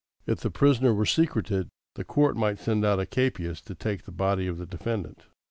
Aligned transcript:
If 0.25 0.39
the 0.39 0.49
prisoner 0.49 0.95
were 0.95 1.05
secreted, 1.05 1.69
the 1.93 2.03
court 2.03 2.35
might 2.35 2.57
send 2.57 2.83
out 2.83 2.99
a 2.99 3.05
capias 3.05 3.61
to 3.65 3.75
take 3.75 4.05
the 4.05 4.11
body 4.11 4.47
of 4.47 4.57
the 4.57 4.65
defendant. 4.65 5.27